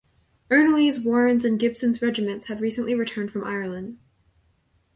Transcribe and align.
Erneley's, 0.49 0.99
Warren's 0.99 1.45
and 1.45 1.59
Gibson's 1.59 2.01
regiments 2.01 2.47
had 2.47 2.59
recently 2.59 2.95
returned 2.95 3.29
from 3.29 3.43
Ireland. 3.43 3.99